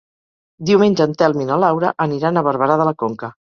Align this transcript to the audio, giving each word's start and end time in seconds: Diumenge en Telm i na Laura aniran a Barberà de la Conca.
Diumenge 0.69 1.07
en 1.09 1.13
Telm 1.19 1.45
i 1.45 1.47
na 1.51 1.59
Laura 1.65 1.93
aniran 2.09 2.43
a 2.43 2.47
Barberà 2.51 2.81
de 2.83 2.91
la 2.93 2.99
Conca. 3.07 3.35